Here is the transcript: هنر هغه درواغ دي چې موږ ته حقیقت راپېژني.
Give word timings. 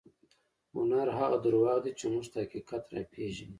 هنر 0.75 1.07
هغه 1.19 1.37
درواغ 1.45 1.77
دي 1.85 1.91
چې 1.99 2.05
موږ 2.13 2.25
ته 2.33 2.37
حقیقت 2.45 2.83
راپېژني. 2.95 3.49